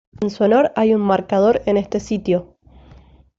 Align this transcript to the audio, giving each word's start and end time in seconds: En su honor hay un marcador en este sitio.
En 0.19 0.31
su 0.31 0.43
honor 0.43 0.71
hay 0.75 0.95
un 0.95 1.01
marcador 1.01 1.61
en 1.67 1.77
este 1.77 1.99
sitio. 1.99 2.57